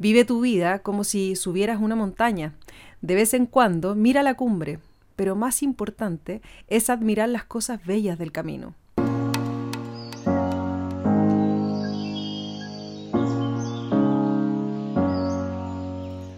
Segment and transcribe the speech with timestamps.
[0.00, 2.54] Vive tu vida como si subieras una montaña.
[3.02, 4.78] De vez en cuando mira la cumbre,
[5.14, 8.72] pero más importante es admirar las cosas bellas del camino.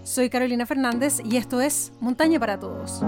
[0.02, 3.04] Soy Carolina Fernández y esto es Montaña para Todos.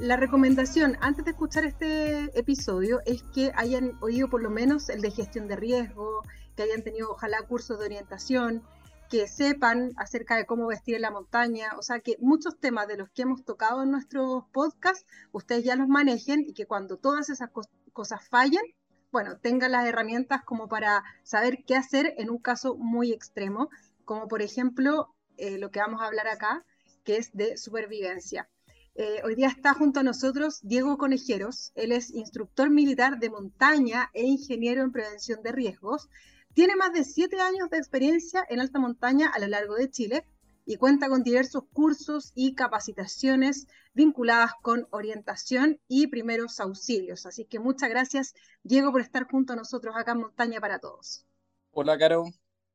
[0.00, 5.02] La recomendación antes de escuchar este episodio es que hayan oído por lo menos el
[5.02, 6.24] de gestión de riesgo,
[6.56, 8.64] que hayan tenido ojalá cursos de orientación,
[9.12, 12.96] que sepan acerca de cómo vestir en la montaña, o sea, que muchos temas de
[12.96, 17.28] los que hemos tocado en nuestros podcasts, ustedes ya los manejen y que cuando todas
[17.28, 17.50] esas
[17.92, 18.62] cosas fallen,
[19.10, 23.68] bueno, tengan las herramientas como para saber qué hacer en un caso muy extremo,
[24.06, 26.64] como por ejemplo eh, lo que vamos a hablar acá,
[27.04, 28.48] que es de supervivencia.
[28.94, 34.08] Eh, hoy día está junto a nosotros Diego Conejeros, él es instructor militar de montaña
[34.14, 36.08] e ingeniero en prevención de riesgos.
[36.54, 40.26] Tiene más de siete años de experiencia en alta montaña a lo largo de Chile
[40.64, 47.26] y cuenta con diversos cursos y capacitaciones vinculadas con orientación y primeros auxilios.
[47.26, 51.26] Así que muchas gracias, Diego, por estar junto a nosotros acá en Montaña para Todos.
[51.72, 52.26] Hola, Caro.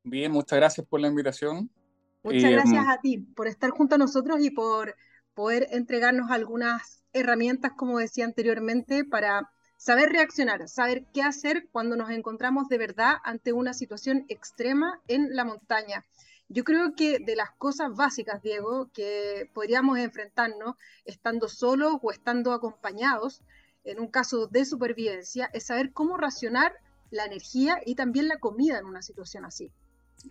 [0.04, 1.70] Bien, muchas gracias por la invitación.
[2.24, 4.96] Muchas eh, gracias a ti por estar junto a nosotros y por
[5.34, 12.10] poder entregarnos algunas herramientas, como decía anteriormente, para saber reaccionar, saber qué hacer cuando nos
[12.10, 16.04] encontramos de verdad ante una situación extrema en la montaña.
[16.50, 22.54] Yo creo que de las cosas básicas, Diego, que podríamos enfrentarnos estando solos o estando
[22.54, 23.42] acompañados,
[23.84, 26.74] en un caso de supervivencia, es saber cómo racionar
[27.10, 29.72] la energía y también la comida en una situación así.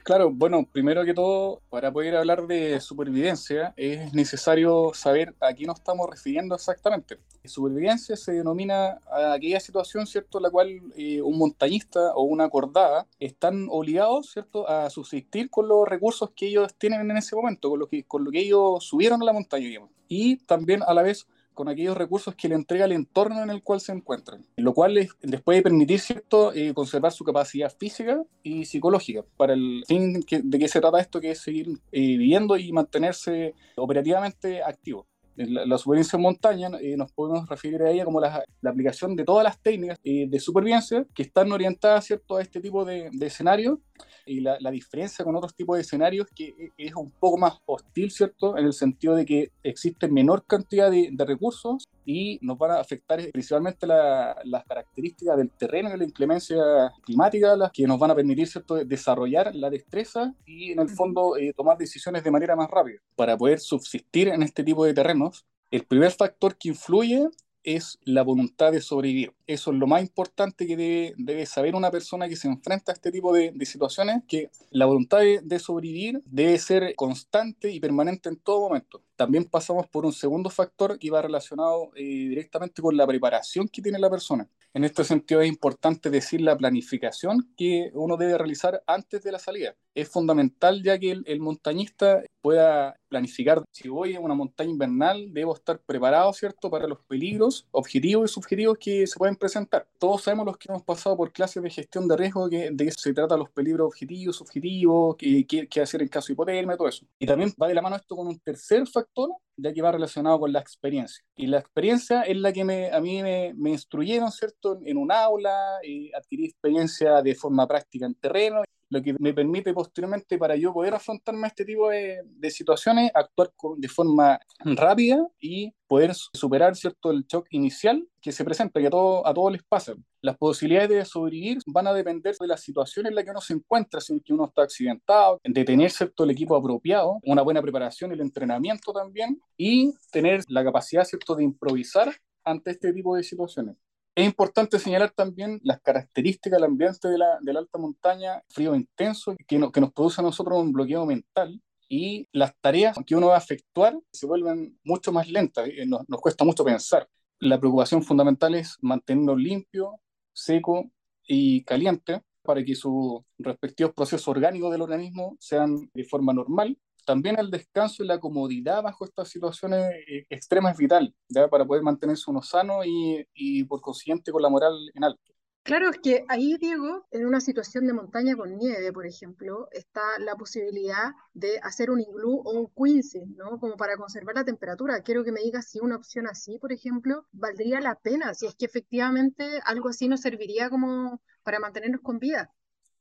[0.02, 5.64] Claro, bueno, primero que todo, para poder hablar de supervivencia es necesario saber a qué
[5.64, 7.18] nos estamos refiriendo exactamente.
[7.44, 13.06] Supervivencia se denomina a aquella situación, ¿cierto?, la cual eh, un montañista o una cordada
[13.20, 17.78] están obligados, ¿cierto?, a subsistir con los recursos que ellos tienen en ese momento, con
[17.78, 19.90] lo que, con lo que ellos subieron a la montaña, digamos.
[20.08, 23.62] Y también a la vez con aquellos recursos que le entrega el entorno en el
[23.62, 25.08] cual se encuentran, lo cual les,
[25.42, 30.68] puede permitir cierto, eh, conservar su capacidad física y psicológica para el fin de que
[30.68, 35.06] se trata esto, que es seguir eh, viviendo y mantenerse operativamente activo
[35.36, 39.14] la, la, supervivencia en montaña, eh, nos podemos referir a ella como la, la aplicación
[39.14, 42.36] de todas las técnicas eh, de supervivencia que están orientadas ¿cierto?
[42.36, 43.78] a este tipo de, de escenarios.
[44.26, 47.60] Y la, la, diferencia con otros tipos de escenarios que e, es un poco más
[47.64, 48.58] hostil, ¿cierto?
[48.58, 52.80] En el sentido de que existe menor cantidad de, de recursos y nos van a
[52.80, 56.56] afectar principalmente las características del terreno y la inclemencia
[57.04, 58.76] climática, las que nos van a permitir ¿cierto?
[58.84, 63.36] desarrollar la destreza y en el fondo eh, tomar decisiones de manera más rápida para
[63.36, 65.25] poder subsistir en este tipo de terreno
[65.70, 67.28] el primer factor que influye
[67.66, 69.34] es la voluntad de sobrevivir.
[69.46, 73.10] Eso es lo más importante que debe, saber una persona que se enfrenta a este
[73.10, 78.60] tipo de, situaciones, que la voluntad de, sobrevivir debe ser constante y permanente en todo
[78.68, 79.02] momento.
[79.16, 83.82] También pasamos por un segundo factor que va relacionado eh, directamente con la preparación que
[83.82, 84.48] tiene la persona.
[84.74, 89.38] En este sentido es importante decir la planificación que uno debe realizar antes de la
[89.38, 89.74] salida.
[89.94, 95.54] Es fundamental ya que el, montañista pueda planificar, si voy a una montaña invernal, debo
[95.54, 99.88] estar preparado, ¿cierto?, para los peligros objetivos y subjetivos que se pueden presentar.
[99.98, 102.92] Todos sabemos los que hemos pasado por clases de gestión de riesgo que, de qué
[102.92, 107.06] se trata los peligros objetivos, subjetivos, qué, qué, hacer en caso de hipotermia, todo eso.
[107.18, 110.38] Y también va de la mano esto con un tercer factor ya que va relacionado
[110.40, 111.24] con la experiencia.
[111.34, 115.10] Y la experiencia es la que me, a mí me, me instruyeron, ¿cierto?, en, un
[115.12, 120.56] aula, y adquirí experiencia de forma práctica en terreno, lo que me permite posteriormente para
[120.56, 126.14] yo poder afrontarme a este tipo de, de situaciones, actuar de forma rápida y poder
[126.14, 129.94] superar cierto el shock inicial que se presenta, que a, todo, a todos les pasa.
[130.20, 133.54] Las posibilidades de sobrevivir van a depender de la situación en la que uno se
[133.54, 138.20] encuentra, si uno está accidentado, de tener cierto el equipo apropiado, una buena preparación, el
[138.20, 142.12] entrenamiento también, y tener la capacidad cierto de improvisar
[142.44, 143.76] ante este tipo de situaciones.
[144.16, 148.74] Es importante señalar también las características del ambiente de la, de la alta montaña, frío
[148.74, 153.14] intenso, que, no, que nos produce a nosotros un bloqueo mental y las tareas que
[153.14, 157.06] uno va a efectuar se vuelven mucho más lentas, y nos, nos cuesta mucho pensar.
[157.40, 160.00] La preocupación fundamental es mantenerlo limpio,
[160.32, 160.90] seco
[161.28, 167.38] y caliente para que sus respectivos procesos orgánicos del organismo sean de forma normal también
[167.38, 171.48] el descanso y la comodidad bajo estas situaciones eh, extremas es vital, ¿ya?
[171.48, 175.32] para poder mantenerse uno sano y, y por consiguiente con la moral en alto.
[175.66, 180.00] Claro, es que ahí, Diego, en una situación de montaña con nieve, por ejemplo, está
[180.20, 183.58] la posibilidad de hacer un iglú o un quince, ¿no?
[183.58, 185.02] Como para conservar la temperatura.
[185.02, 188.54] Quiero que me digas si una opción así, por ejemplo, valdría la pena, si es
[188.54, 192.54] que efectivamente algo así nos serviría como para mantenernos con vida.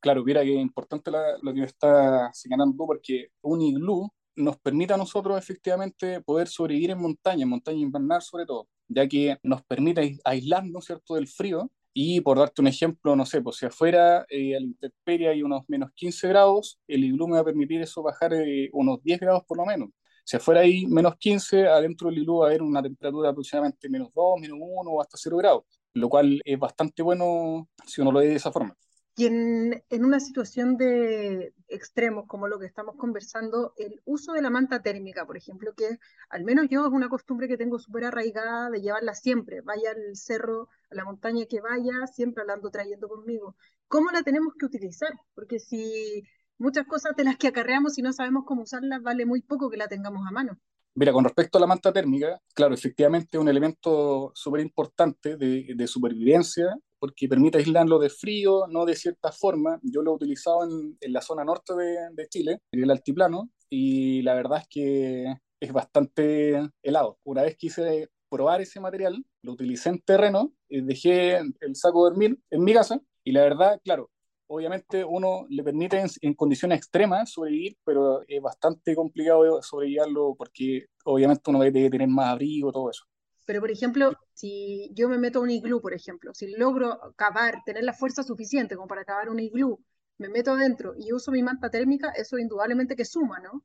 [0.06, 1.10] Claro, mira que es importante
[1.42, 7.00] lo que está señalando porque un iglú nos permite a nosotros efectivamente poder sobrevivir en
[7.00, 11.72] montaña, en montaña invernal sobre todo, ya que nos permite aislarnos, ¿cierto?, del frío.
[11.92, 15.42] Y por darte un ejemplo, no sé, pues si afuera eh, a la intemperie hay
[15.42, 19.20] unos menos 15 grados, el iglú me va a permitir eso bajar eh, unos 10
[19.20, 19.90] grados por lo menos.
[20.24, 24.10] Si afuera hay menos 15, adentro del iglú va a haber una temperatura aproximadamente menos
[24.14, 25.64] 2, menos 1 o hasta 0 grados,
[25.94, 28.78] lo cual es bastante bueno si uno lo ve de esa forma.
[29.18, 34.50] Y en, una situación de extremos como lo que estamos conversando, el uso de la
[34.50, 38.70] manta térmica, por ejemplo, que al menos yo es una costumbre que tengo súper arraigada
[38.70, 43.08] de llevarla siempre, vaya al cerro, a la montaña que vaya, siempre la ando trayendo
[43.08, 43.56] conmigo.
[43.88, 45.14] ¿Cómo la tenemos que utilizar?
[45.34, 46.24] Porque si
[46.58, 49.78] muchas cosas de las que acarreamos y no sabemos cómo usarlas, vale muy poco que
[49.78, 50.60] la tengamos a mano.
[50.98, 55.74] Mira, con respecto a la manta térmica, claro, efectivamente es un elemento súper importante de,
[55.76, 56.74] de, supervivencia
[57.06, 59.80] porque permite aislarlo de frío, no de cierta forma.
[59.84, 63.52] Yo lo he utilizado en, en la zona norte de, de, Chile, en el altiplano,
[63.70, 67.20] y la verdad es que es bastante helado.
[67.24, 72.10] Una vez quise probar ese material, lo utilicé en terreno, y dejé el saco de
[72.10, 74.10] dormir en mi casa, y la verdad, claro,
[74.48, 81.50] obviamente uno le permite en, condiciones extremas sobrevivir, pero es bastante complicado sobrellevarlo porque obviamente
[81.50, 83.06] uno debe tener más abrigo, todo eso.
[83.46, 87.64] Pero, por ejemplo, si yo me meto a un iglú, por ejemplo, si logro cavar,
[87.66, 89.80] tener la fuerza suficiente como para cavar un iglú,
[90.18, 93.64] me meto adentro y uso mi manta térmica, eso indudablemente que suma, ¿no?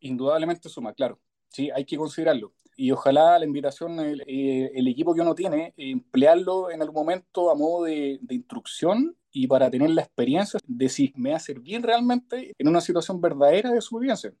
[0.00, 1.20] Indudablemente suma, claro.
[1.48, 2.54] Sí, hay que considerarlo.
[2.76, 7.54] Y ojalá la invitación, el, eh, equipo que uno tiene, emplearlo en algún momento a
[7.54, 11.82] modo de, de instrucción y para tener la experiencia de si me va a servir
[11.82, 14.32] realmente en una situación verdadera de supervivencia.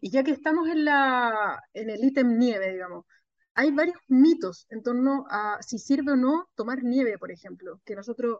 [0.00, 3.04] Y ya que estamos en, la, en el ítem nieve, digamos,
[3.54, 7.94] hay varios mitos en torno a si sirve o no tomar nieve, por ejemplo, que
[7.94, 8.38] nosotros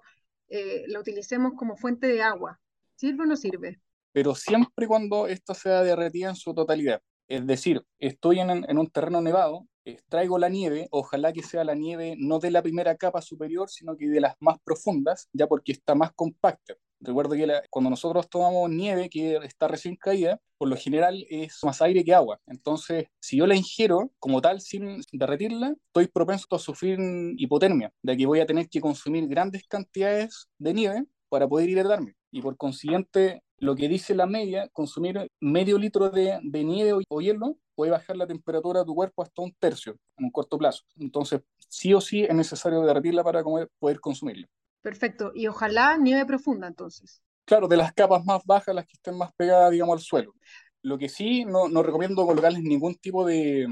[0.48, 2.60] eh, la utilicemos como fuente de agua.
[2.94, 3.80] ¿Sirve o no sirve?
[4.12, 7.00] Pero siempre cuando esta sea derretida en su totalidad.
[7.28, 11.74] Es decir, estoy en, en un terreno nevado, extraigo la nieve, ojalá que sea la
[11.74, 15.72] nieve no de la primera capa superior, sino que de las más profundas, ya porque
[15.72, 16.74] está más compacta.
[17.02, 21.82] Recuerdo que cuando nosotros tomamos nieve que está recién caída, por lo general es más
[21.82, 22.40] aire que agua.
[22.46, 27.00] Entonces, si yo la ingiero como tal sin derretirla, estoy propenso a sufrir
[27.36, 32.14] hipotermia, de que voy a tener que consumir grandes cantidades de nieve para poder hidratarme.
[32.30, 37.20] Y por consiguiente, lo que dice la media, consumir medio litro de, de nieve o
[37.20, 40.84] hielo puede bajar la temperatura de tu cuerpo hasta un tercio en un corto plazo.
[40.96, 44.46] Entonces, sí o sí es necesario derretirla para poder consumirla.
[44.82, 45.32] Perfecto.
[45.34, 47.22] Y ojalá nieve profunda entonces.
[47.44, 50.34] Claro, de las capas más bajas, las que estén más pegadas, digamos, al suelo.
[50.82, 53.66] Lo que sí, no, no recomiendo colocarles ningún tipo de,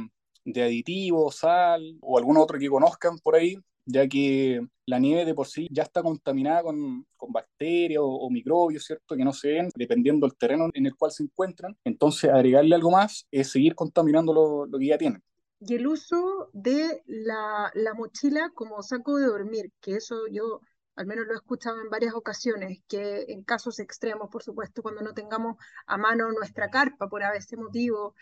[0.45, 5.35] de aditivo, sal o algún otro que conozcan por ahí, ya que la nieve de
[5.35, 9.17] por sí ya está contaminada con, con bacterias o, microbios, ¿cierto?
[9.17, 11.77] Que no se ven dependiendo del terreno en el cual se encuentran.
[11.85, 15.23] Entonces, agregarle algo más es seguir contaminando lo, lo que ya tienen.
[15.61, 20.61] Y el uso de la, la, mochila como saco de dormir, que eso yo
[20.97, 25.03] al menos lo he escuchado en varias ocasiones, que en casos extremos, por supuesto, cuando
[25.03, 25.57] no tengamos
[25.87, 28.15] a mano nuestra carpa por ese motivo,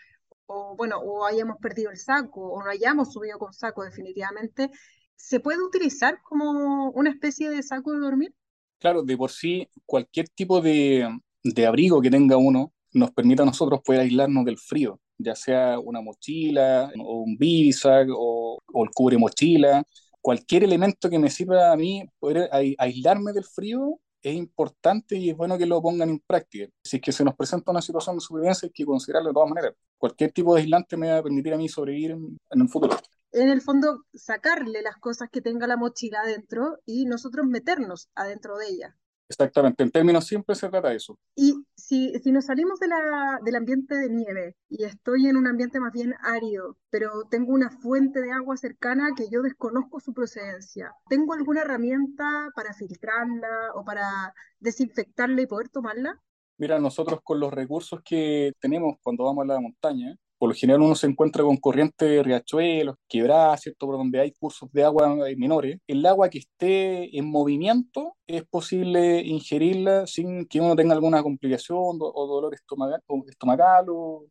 [0.45, 4.69] o bueno, o hayamos perdido el saco, o no hayamos subido con saco definitivamente,
[5.15, 8.33] ¿se puede utilizar como una especie de saco de dormir?
[8.79, 11.07] Claro, de por sí, cualquier tipo de,
[11.43, 15.77] de abrigo que tenga uno nos permite a nosotros poder aislarnos del frío, ya sea
[15.79, 19.83] una mochila, o un bisac, o, o el cubre mochila,
[20.29, 25.35] cualquier elemento que me sirva a mí poder aislarme del frío es importante y es
[25.35, 26.71] bueno que lo pongan en práctica.
[26.83, 29.49] Si es que se nos presenta una situación de supervivencia, hay que considerarlo de todas
[29.49, 29.73] maneras.
[29.97, 32.95] Cualquier tipo de aislante me va a permitir a mí sobrevivir en, en el futuro.
[33.31, 38.55] En el fondo, sacarle las cosas que tenga la mochila adentro y nosotros meternos adentro
[38.59, 38.97] de ella.
[39.29, 41.19] Exactamente, en términos simples se trata de eso.
[41.35, 45.45] Y si, si nos salimos de la, del ambiente de nieve y estoy en un
[45.45, 50.13] ambiente más bien árido, pero tengo una fuente de agua cercana que yo desconozco su
[50.13, 56.19] procedencia, ¿tengo alguna herramienta para filtrarla o para desinfectarla y poder tomarla?
[56.57, 60.81] Mira, nosotros con los recursos que tenemos cuando vamos a la montaña, por lo general
[60.81, 63.85] uno se encuentra con corrientes de riachuelos, quebradas, ¿cierto?
[63.85, 65.77] Por donde hay cursos de agua menores.
[65.85, 71.97] El agua que esté en movimiento es posible ingerirla sin que uno tenga alguna complicación
[71.99, 73.01] o dolor estomacal,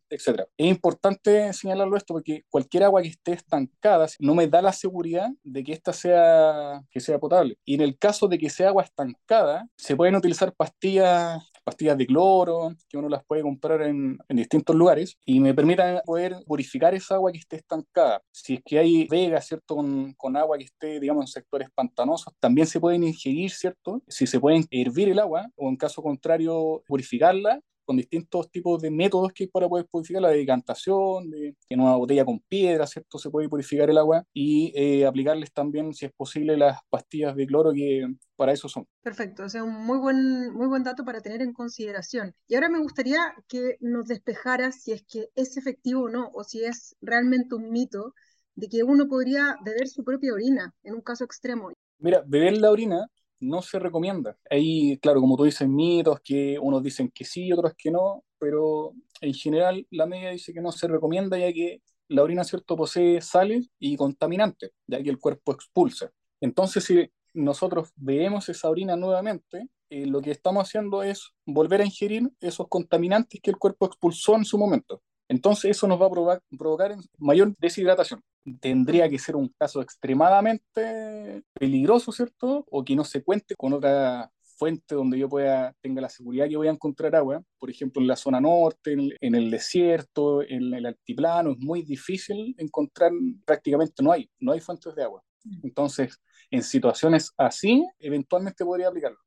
[0.09, 0.45] etc.
[0.57, 5.29] Es importante señalarlo esto porque cualquier agua que esté estancada no me da la seguridad
[5.43, 7.59] de que ésta sea, que sea potable.
[7.65, 12.07] Y en el caso de que sea agua estancada, se pueden utilizar pastillas pastillas de
[12.07, 16.95] cloro, que uno las puede comprar en, en, distintos lugares, y me permitan poder purificar
[16.95, 18.23] esa agua que esté estancada.
[18.33, 22.33] Si es que hay vegas, ¿cierto?, con, con, agua que esté, digamos, en sectores pantanosos,
[22.41, 24.03] también se pueden ingerir, ¿cierto?
[24.09, 28.91] Si se pueden hervir el agua, o en caso contrario, purificarla, con distintos tipos de
[28.91, 33.19] métodos que hay para poder purificar la decantación, de, en una botella con piedra, ¿cierto?
[33.19, 37.47] Se puede purificar el agua y eh, aplicarles también, si es posible, las pastillas de
[37.47, 38.87] cloro que para eso son.
[39.01, 42.35] Perfecto, o sea, un muy buen, muy buen dato para tener en consideración.
[42.47, 46.45] Y ahora me gustaría que nos despejaras si es que es efectivo o no, o
[46.45, 48.13] si es realmente un mito
[48.55, 51.71] de que uno podría beber su propia orina en un caso extremo.
[51.97, 53.07] Mira, beber la orina
[53.41, 54.37] no se recomienda.
[54.51, 58.93] Hay, claro, como tú dices, mitos que unos dicen que sí, otros que no, pero
[59.21, 63.21] en general la media dice que no se recomienda ya que la orina, ¿cierto?, posee
[63.21, 66.11] sales y contaminantes, ya que el cuerpo expulsa.
[66.41, 71.85] Entonces, si nosotros bebemos esa orina nuevamente, eh, lo que estamos haciendo es volver a
[71.85, 75.03] ingerir esos contaminantes que el cuerpo expulsó en su momento.
[75.29, 78.23] Entonces eso nos va a provocar, mayor deshidratación.
[78.61, 82.65] Tendría que ser un caso extremadamente peligroso, ¿cierto?
[82.71, 86.57] O que no se cuente con otra fuente donde yo pueda tenga la seguridad que
[86.57, 90.75] voy a encontrar agua, por ejemplo en la zona norte, en, en, el desierto, en
[90.75, 93.13] el altiplano, es muy difícil encontrar,
[93.45, 95.23] prácticamente no hay, no hay fuentes de agua.
[95.63, 99.19] Entonces, en situaciones así, eventualmente podría aplicarlo.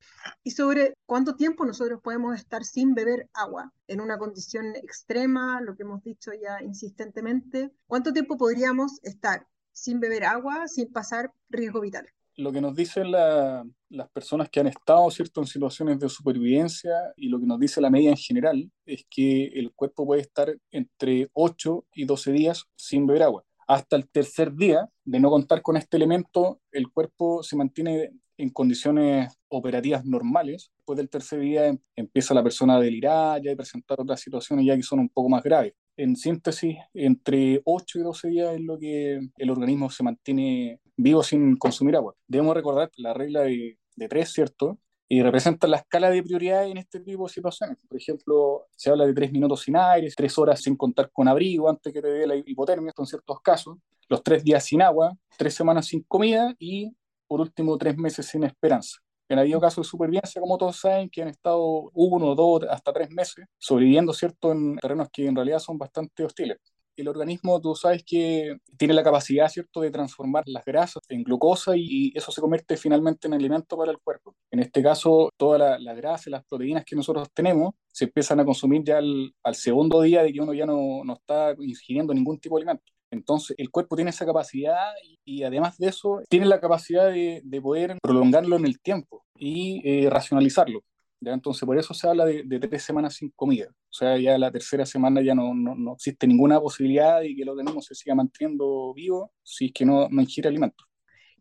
[0.44, 5.76] ¿Y sobre cuánto tiempo nosotros podemos estar sin beber agua en una condición extrema, lo
[5.76, 7.72] que hemos dicho ya insistentemente?
[7.88, 12.08] ¿Cuánto tiempo podríamos estar sin beber agua, sin pasar riesgo vital?
[12.38, 15.42] Lo que nos dicen la, las personas que han estado ¿cierto?
[15.42, 19.48] en situaciones de supervivencia y lo que nos dice la media en general es que
[19.48, 24.54] el cuerpo puede estar entre 8 y 12 días sin beber agua hasta el tercer
[24.54, 30.72] día de no contar con este elemento, el cuerpo se mantiene en condiciones operativas normales.
[30.76, 34.66] Después del tercer día em, empieza la persona a delirar ya y presentar otras situaciones
[34.66, 35.74] ya que son un poco más graves.
[35.96, 41.24] En síntesis, entre 8 y 12 días es lo que el organismo se mantiene vivo
[41.24, 42.14] sin consumir agua.
[42.28, 44.80] Debemos recordar la regla de, de 3, ¿cierto?
[45.14, 47.78] Y representan la escala de prioridad en este tipo de situaciones.
[47.86, 51.70] Por ejemplo, se habla de tres minutos sin aire, tres horas sin contar con abrigo
[51.70, 53.78] antes que te dé la hipotermia, en ciertos casos,
[54.08, 56.96] los tres días sin agua, tres semanas sin comida y,
[57.28, 59.00] por último, tres meses sin esperanza.
[59.28, 63.10] En habido casos de supervivencia, como todos saben, que han estado uno, dos, hasta tres
[63.12, 66.58] meses sobreviviendo, ¿cierto?, en terrenos que en realidad son bastante hostiles
[67.02, 71.74] el organismo, tú sabes que tiene la capacidad, ¿cierto?, de transformar las grasas en glucosa
[71.76, 74.36] y eso se convierte finalmente en alimento para el cuerpo.
[74.52, 78.40] En este caso, toda la, la grasa y las proteínas que nosotros tenemos se empiezan
[78.40, 82.14] a consumir ya al, al segundo día de que uno ya no, no, está ingiriendo
[82.14, 82.92] ningún tipo de alimento.
[83.12, 87.42] Entonces, el cuerpo tiene esa capacidad y, y además de eso, tiene la capacidad de,
[87.44, 90.82] de poder prolongarlo en el tiempo y eh, racionalizarlo.
[91.22, 91.34] ¿Ya?
[91.34, 93.68] Entonces, por eso se habla de, de, tres semanas sin comida.
[93.70, 97.46] O sea, ya la tercera semana ya no, no, no, existe ninguna posibilidad de que
[97.46, 100.86] lo tenemos se siga manteniendo vivo si es que no, no ingiere alimentos.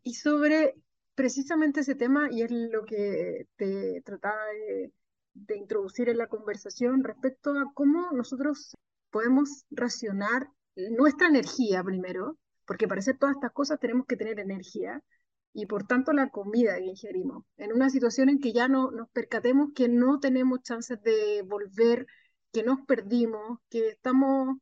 [0.02, 0.74] Y sobre
[1.14, 4.92] precisamente ese tema, y es lo que te trataba de,
[5.34, 8.76] de introducir en la conversación respecto a cómo nosotros
[9.10, 15.02] podemos racionar nuestra energía primero, porque para hacer todas estas cosas tenemos que tener energía,
[15.52, 19.08] y por tanto la comida que ingerimos, en una situación en que ya no nos
[19.10, 22.06] percatemos que no tenemos chances de volver,
[22.52, 24.58] que nos perdimos, que estamos,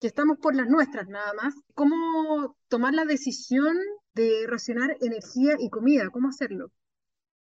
[0.00, 1.54] que estamos por las nuestras nada más.
[1.74, 3.76] ¿Cómo tomar la decisión
[4.14, 6.10] de racionar energía y comida?
[6.10, 6.70] ¿Cómo hacerlo?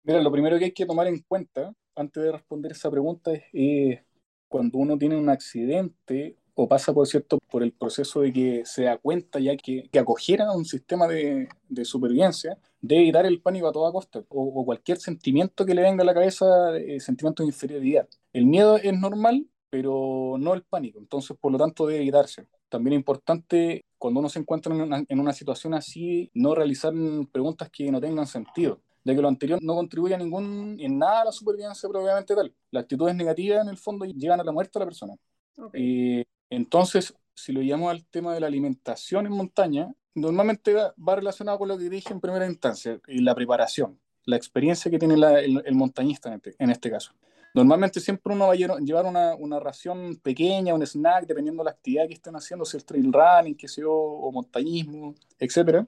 [0.03, 3.43] Mira, lo primero que hay que tomar en cuenta antes de responder esa pregunta es
[3.53, 4.03] eh,
[4.47, 8.83] cuando uno tiene un accidente o pasa, por cierto, por el proceso de que se
[8.83, 13.67] da cuenta ya que, que acogiera un sistema de, de, supervivencia, de evitar el pánico
[13.67, 16.45] a toda costa o, o, cualquier sentimiento que le venga a la cabeza,
[16.77, 18.07] eh, sentimiento de inferioridad.
[18.33, 22.47] El miedo es normal, pero no el pánico, entonces por lo tanto debe evitarse.
[22.69, 26.93] También es importante cuando uno se encuentra en una, en una situación así, no realizar
[27.31, 31.21] preguntas que no tengan sentido de que lo anterior no contribuye a ningún, en nada
[31.21, 32.53] a la supervivencia propiamente tal.
[32.71, 35.15] Las actitudes negativas en el fondo llevan a la muerte a la persona.
[35.57, 36.19] Okay.
[36.21, 41.57] Eh, entonces, si lo llamamos al tema de la alimentación en montaña, normalmente va, relacionado
[41.59, 45.39] con lo que dije en primera instancia, y la preparación, la experiencia que tiene la,
[45.39, 47.13] el, el, montañista en este, en este, caso.
[47.53, 51.71] Normalmente siempre uno va a llevar una, una, ración pequeña, un snack, dependiendo de la
[51.71, 55.85] actividad que estén haciendo, si es trail running, que sea, o montañismo, etc.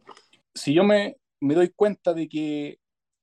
[0.56, 2.80] Si yo me, me doy cuenta de que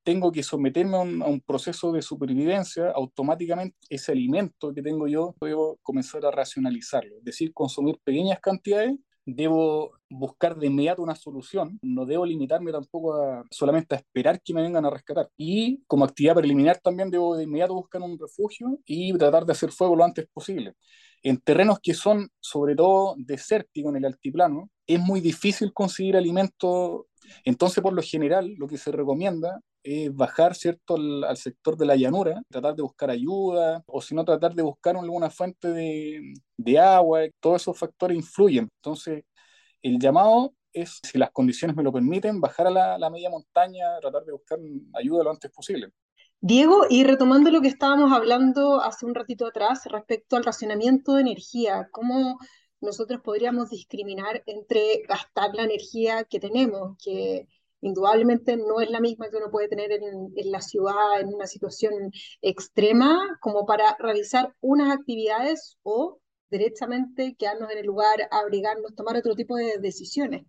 [0.09, 5.79] tengo que someterme a un, proceso de supervivencia, automáticamente ese alimento que tengo yo, debo
[5.83, 8.97] comenzar a racionalizarlo, es decir, consumir pequeñas cantidades,
[9.35, 14.55] debo buscar de inmediato una solución, no debo limitarme tampoco a solamente a esperar que
[14.55, 15.29] me vengan a rescatar.
[15.37, 19.71] Y como actividad preliminar también debo de inmediato buscar un refugio y tratar de hacer
[19.71, 20.75] fuego lo antes posible.
[21.23, 27.09] En terrenos que son sobre todo desérticos en el altiplano, es muy difícil conseguir alimento
[27.45, 31.97] entonces, por lo general, lo que se recomienda es bajar cierto al, sector de la
[31.97, 36.79] llanura, tratar de buscar ayuda, o si no, tratar de buscar alguna fuente de, de
[36.79, 38.69] agua, todos esos factores influyen.
[38.83, 39.25] Entonces,
[39.83, 43.99] el llamado es, si las condiciones me lo permiten, bajar a la, la media montaña,
[44.01, 44.59] tratar de buscar
[44.95, 45.91] ayuda lo antes posible.
[46.41, 51.23] Diego, y retomando lo que estábamos hablando hace un ratito atrás respecto al racionamiento de
[51.23, 52.39] energía, ¿cómo
[52.81, 57.49] nosotros podríamos discriminar entre gastar la energía que tenemos, que
[57.81, 62.11] indudablemente no es la misma que uno puede tener en, la ciudad, en una situación
[62.43, 66.19] extrema, como para realizar unas actividades o
[66.51, 70.45] directamente quedarnos en el lugar, abrigarnos, tomar otro tipo de decisiones.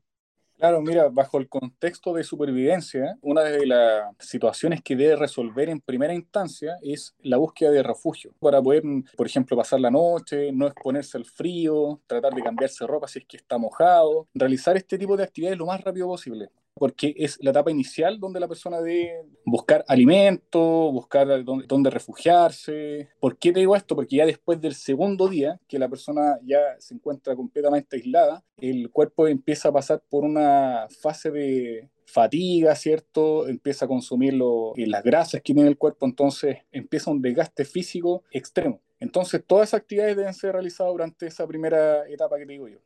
[0.59, 5.79] Claro, mira, bajo el contexto de supervivencia, una de las situaciones que debe resolver en
[5.79, 8.83] primera instancia es la búsqueda de refugio para poder,
[9.15, 13.25] por ejemplo, pasar la noche, no exponerse al frío, tratar de cambiarse ropa si es
[13.25, 17.51] que está mojado, realizar este tipo de actividades lo más rápido posible porque es la
[17.51, 20.59] etapa inicial donde la persona debe buscar alimento,
[20.91, 23.09] buscar dónde, refugiarse.
[23.19, 23.95] ¿Por qué te digo esto?
[23.95, 28.89] Porque ya después del segundo día, que la persona ya se encuentra completamente aislada, el
[28.89, 33.47] cuerpo empieza a pasar por una fase de fatiga, ¿cierto?
[33.47, 38.81] Empieza a consumir las grasas que tiene el cuerpo, entonces empieza un desgaste físico extremo.
[38.99, 42.79] Entonces, todas esas actividades deben ser realizadas durante esa primera etapa que te digo yo.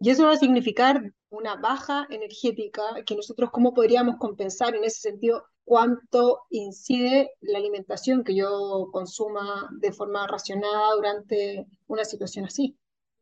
[0.00, 5.00] Y eso va a significar una baja energética que nosotros cómo podríamos compensar en ese
[5.00, 12.76] sentido cuánto incide la alimentación que yo consuma de forma racionada durante una situación así.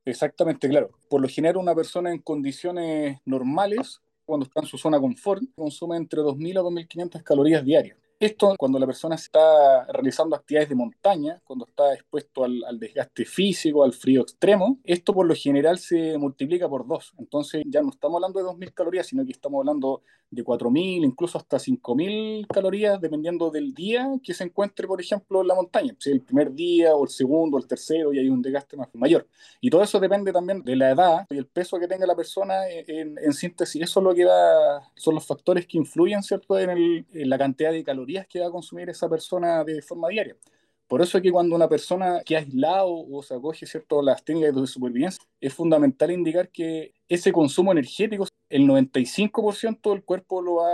[0.04, 0.90] Exactamente, claro.
[1.08, 5.96] Por lo general una persona en condiciones normales, cuando está en su zona confort, consume
[5.96, 8.01] entre 2.000 a 2.500 calorías diarias.
[8.22, 13.82] Esto cuando la persona está realizando actividades de montaña, cuando está expuesto al, desgaste físico,
[13.82, 17.12] al frío extremo, esto por lo general se multiplica por dos.
[17.18, 21.36] Entonces ya no estamos hablando de 2.000 calorías, sino que estamos hablando de 4.000, incluso
[21.36, 25.96] hasta 5.000 calorías, dependiendo del día que se encuentre, por ejemplo, en la montaña.
[25.98, 29.26] Si el primer día o el segundo o el tercero y hay un desgaste mayor.
[29.60, 32.68] Y todo eso depende también de la edad y el peso que tenga la persona
[32.68, 33.82] en, síntesis.
[33.82, 36.70] Eso es lo que va, son los factores que influyen, ¿cierto?, en,
[37.12, 40.36] en la cantidad de calorías que va a consumir esa persona de forma diaria.
[40.92, 44.02] Por eso es que cuando una persona que ha aislado o se acoge ¿cierto?
[44.02, 50.42] las técnicas de supervivencia, es fundamental indicar que ese consumo energético, el 95% del cuerpo
[50.42, 50.68] lo va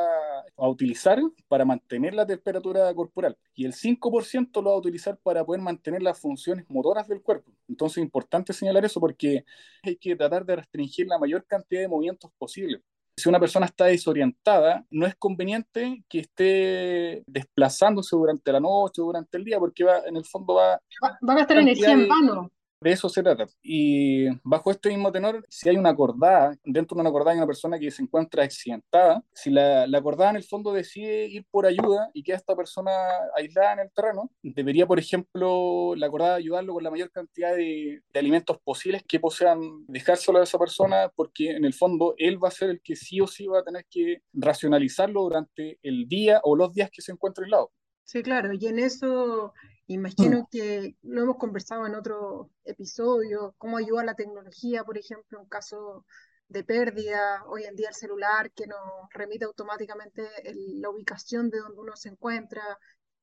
[0.56, 5.44] a utilizar para mantener la temperatura corporal y el 5% lo va a utilizar para
[5.44, 7.52] poder mantener las funciones motoras del cuerpo.
[7.68, 9.44] Entonces es importante señalar eso porque
[9.84, 12.82] hay que tratar de restringir la mayor cantidad de movimientos posible
[13.18, 19.06] si una persona está desorientada, no es conveniente que esté desplazándose durante la noche o
[19.06, 20.80] durante el día, porque va, en el fondo va...
[21.04, 22.50] Va, a gastar energía en vano.
[22.80, 23.46] De eso se trata.
[23.60, 27.46] Y bajo este mismo tenor, si hay una acordada, dentro de una acordada hay una
[27.46, 31.66] persona que se encuentra accidentada, si la, la acordada en el fondo decide ir por
[31.66, 32.92] ayuda y queda esta persona
[33.34, 38.00] aislada en el terreno, debería, por ejemplo, la acordada ayudarlo con la mayor cantidad de,
[38.12, 42.48] de alimentos posibles que puedan dejárselo a esa persona, porque en el fondo él va
[42.48, 46.40] a ser el que sí o sí va a tener que racionalizarlo durante el día
[46.44, 47.72] o los días que se encuentre aislado.
[48.04, 49.52] Sí, claro, y en eso
[49.88, 50.46] Imagino mm.
[50.50, 56.04] que lo hemos conversado en otro episodio, cómo ayuda la tecnología, por ejemplo, en caso
[56.48, 58.78] de pérdida, hoy en día el celular que nos
[59.12, 62.62] remite automáticamente la ubicación de donde uno se encuentra.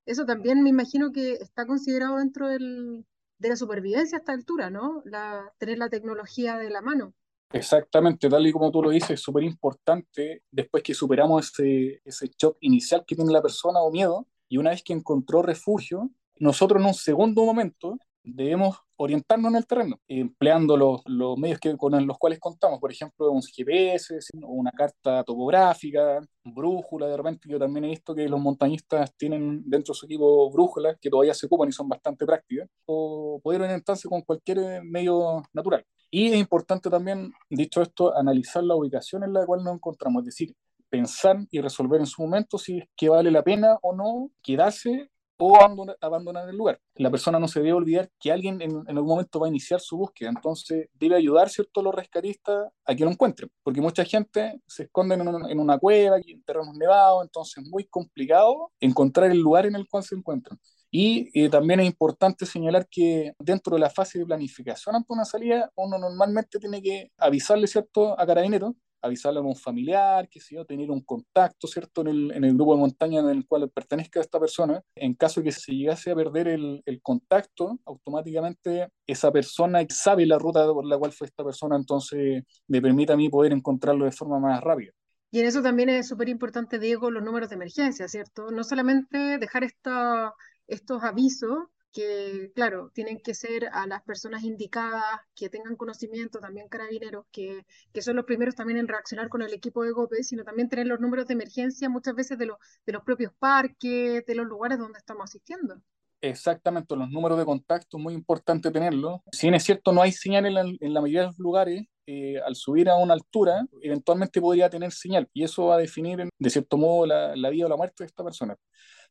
[0.08, 3.06] Eso también me imagino que está considerado dentro del,
[3.38, 5.04] de la supervivencia a esta altura, ¿no?
[5.06, 7.13] La, tener la tecnología de la mano.
[7.51, 12.32] Exactamente, tal y como tú lo dices, es súper importante después que superamos ese, ese
[12.36, 16.82] shock inicial que tiene la persona o miedo, y una vez que encontró refugio, nosotros
[16.82, 22.08] en un segundo momento debemos orientarnos en el terreno, empleando los, los medios que, con
[22.08, 27.86] los cuales contamos, por ejemplo, un GPS, una carta topográfica, brújula, de repente yo también
[27.86, 31.69] he visto que los montañistas tienen dentro de su equipo brújulas que todavía se ocupan
[31.69, 35.86] y son bastante prácticas, o poder orientarse con cualquier medio natural.
[36.10, 40.28] Y es importante también, dicho esto, analizar la ubicación en la cual nos encontramos, es
[40.28, 40.56] decir,
[40.89, 45.10] pensar y resolver en su momento si es que vale la pena o no quedarse
[45.38, 45.58] o
[46.02, 46.80] abandonar, el lugar.
[46.95, 49.98] La persona no se debe olvidar que alguien en, algún momento va a iniciar su
[49.98, 54.84] búsqueda, entonces debe ayudar, ¿cierto?, los rescatistas a que lo encuentren, porque mucha gente se
[54.84, 59.39] esconde en una, en una cueva, en terrenos nevados, entonces es muy complicado encontrar el
[59.39, 60.60] lugar en el cual se encuentran.
[60.91, 65.26] Y eh, también es importante señalar que dentro de la fase de planificación ante una
[65.26, 68.74] salida, uno normalmente tiene que avisarle, ¿cierto?, a carabineros
[69.06, 72.56] avisarle a un familiar, que sé yo, tener un contacto, ¿cierto?, en el, en el,
[72.56, 74.82] grupo de montaña en el cual pertenezca esta persona.
[74.96, 80.26] En caso de que se llegase a perder el, el, contacto, automáticamente esa persona sabe
[80.26, 84.06] la ruta por la cual fue esta persona, entonces me permite a mí poder encontrarlo
[84.06, 84.91] de forma más rápida.
[85.32, 88.52] Y en eso también es súper importante, Diego, los números de emergencia, ¿cierto?
[88.52, 90.34] No solamente dejar esta,
[90.68, 91.58] estos avisos
[91.95, 97.65] que, claro, tienen que ser a las personas indicadas, que tengan conocimiento, también carabineros, que,
[97.93, 100.88] que son los primeros también en reaccionar con el equipo de GOPE, sino también tener
[100.88, 104.77] los números de emergencia muchas veces de, los de los propios parques, de los lugares
[104.77, 105.81] donde estamos asistiendo.
[106.19, 109.23] Exactamente, los números de contacto, muy importante tenerlo.
[109.31, 111.86] Si bien es cierto, no hay señal en la, en la mayoría de los lugares,
[112.08, 116.27] eh, al subir a una altura, eventualmente podría tener señal, y eso va a definir,
[116.38, 118.58] de cierto modo, la, la vida o la muerte de esta persona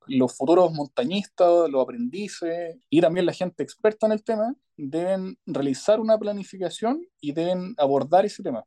[0.07, 6.01] los futuros montañistas, los aprendices y también la gente experta en el tema deben realizar
[6.01, 8.65] una planificación y deben abordar ese tema.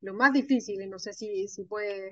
[0.00, 2.10] Lo más difícil, y no sé si, si puede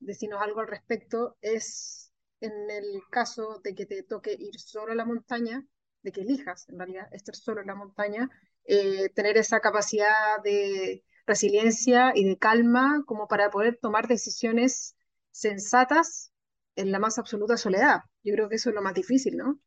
[0.00, 4.94] decirnos algo al respecto, es en el caso de que te toque ir solo a
[4.94, 5.66] la montaña,
[6.02, 8.30] de que elijas en realidad estar solo en la montaña,
[8.64, 14.96] eh, tener esa capacidad de resiliencia y de calma como para poder tomar decisiones
[15.30, 16.32] sensatas
[16.78, 18.00] en la más absoluta soledad.
[18.22, 19.58] Yo creo que eso es lo más difícil, ¿no?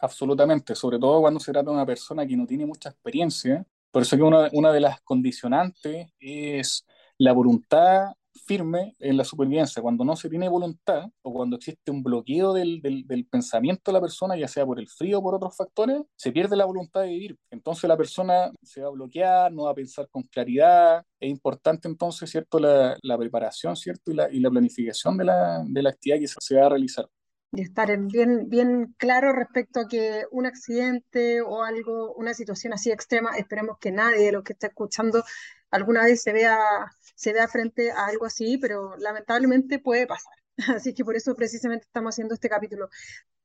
[0.00, 3.64] Absolutamente, sobre todo cuando se trata de una persona que no tiene mucha experiencia.
[3.90, 6.86] Por eso que una, una de las condicionantes es
[7.18, 8.12] la voluntad
[8.46, 9.82] firme en la supervivencia.
[9.82, 14.00] Cuando no se tiene voluntad o cuando existe un bloqueo del, del, pensamiento de la
[14.00, 17.08] persona, ya sea por el frío o por otros factores, se pierde la voluntad de
[17.08, 17.36] vivir.
[17.50, 21.04] Entonces la persona se va a bloquear, no va a pensar con claridad.
[21.20, 25.62] Es importante entonces, ¿cierto?, la, la preparación, ¿cierto?, y la, y la planificación de la,
[25.66, 27.06] de la actividad que se va a realizar
[27.52, 32.92] y estar bien, bien claro respecto a que un accidente o algo, una situación así
[32.92, 35.24] extrema, esperemos que nadie de los que está escuchando
[35.70, 36.58] alguna vez se vea,
[37.14, 40.32] se vea frente a algo así, pero lamentablemente puede pasar.
[40.76, 42.88] Así que por eso precisamente estamos haciendo este capítulo.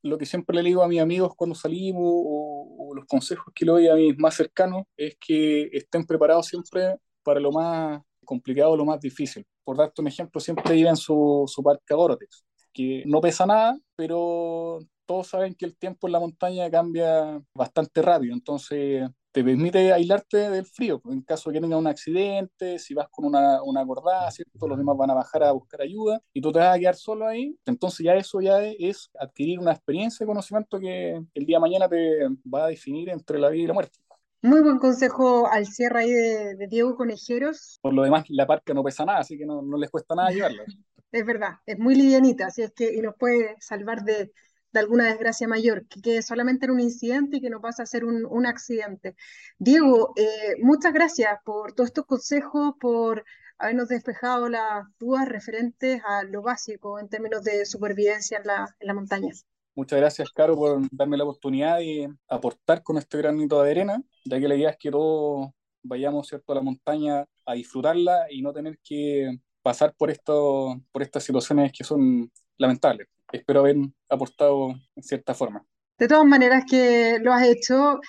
[0.02, 3.72] Lo que siempre le digo a mis amigos cuando salimos o, los consejos que le
[3.72, 8.86] doy a mis más cercanos es que estén preparados siempre para lo más complicado, lo
[8.86, 9.46] más difícil.
[9.64, 14.80] Por darte un ejemplo, siempre lleven su, su parca Gore-Tex, que no pesa nada, pero
[15.06, 20.50] todos saben que el tiempo en la montaña cambia bastante rápido, entonces te permite aislarte
[20.50, 21.02] del frío.
[21.12, 24.66] En caso de que tenga un accidente, si vas con una, una acordada, ¿cierto?
[24.66, 27.28] los demás van a bajar a buscar ayuda y tú te vas a quedar solo
[27.28, 27.54] ahí.
[27.66, 31.90] Entonces ya eso ya es adquirir una experiencia y conocimiento que el día de mañana
[31.90, 34.00] te va a definir entre la vida y la muerte.
[34.42, 37.78] Muy buen consejo al cierre ahí de, Diego Conejeros.
[37.82, 40.30] Por lo demás, la parca no pesa nada, así que no, no les cuesta nada
[40.32, 40.64] llevarla.
[41.12, 44.32] es verdad, es muy livianita, así es que y nos puede salvar de,
[44.76, 47.86] de alguna desgracia mayor, que, que, solamente era un incidente y que no pasa a
[47.86, 49.16] ser un, un accidente.
[49.58, 53.24] Diego, eh, muchas gracias por todos estos consejos, por
[53.58, 58.88] habernos despejado las dudas referentes a lo básico en términos de supervivencia en la, en
[58.88, 59.34] la montaña.
[59.76, 64.40] Muchas gracias, Caro, por darme la oportunidad de aportar con este granito de arena, ya
[64.40, 65.52] que la idea es que todos
[65.84, 66.52] vayamos ¿cierto?
[66.52, 71.72] a la montaña a disfrutarla y no tener que pasar por, esto, por estas situaciones
[71.72, 73.78] que son lamentables espero haber
[74.10, 75.66] aportado en cierta forma.
[75.98, 78.00] De todas maneras que lo has hecho.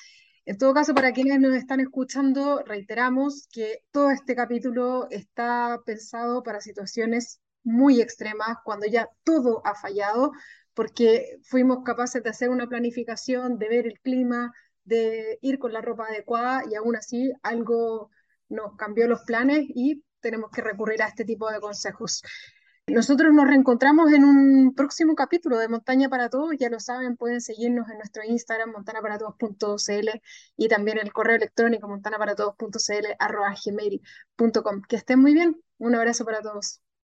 [0.45, 6.43] En todo caso, para quienes nos están escuchando, reiteramos que todo este capítulo está pensado
[6.43, 10.31] para situaciones muy extremas, cuando ya todo ha fallado,
[10.73, 14.53] porque fuimos capaces de hacer una planificación, de ver el clima,
[14.85, 18.11] de ir con la ropa adecuada y aún así algo
[18.49, 22.23] nos cambió los planes y tenemos que recurrir a este tipo de consejos.
[22.89, 26.55] Nosotros nos reencontramos en un próximo capítulo de Montaña para Todos.
[26.57, 30.09] Ya lo saben, pueden seguirnos en nuestro Instagram, montanaparatodos.cl
[30.57, 34.83] y también el correo electrónico montanaparatodos.cl arroba gmail.com.
[34.89, 35.61] Que estén muy bien.
[35.79, 36.81] Un abrazo para todos.